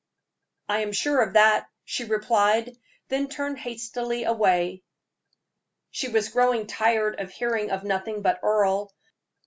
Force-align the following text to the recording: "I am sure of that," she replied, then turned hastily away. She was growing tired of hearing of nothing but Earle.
"I 0.67 0.79
am 0.79 0.93
sure 0.93 1.21
of 1.21 1.33
that," 1.33 1.67
she 1.85 2.05
replied, 2.05 2.75
then 3.09 3.27
turned 3.29 3.59
hastily 3.59 4.23
away. 4.23 4.81
She 5.91 6.07
was 6.07 6.29
growing 6.29 6.65
tired 6.65 7.19
of 7.19 7.29
hearing 7.29 7.69
of 7.69 7.83
nothing 7.83 8.23
but 8.23 8.39
Earle. 8.41 8.91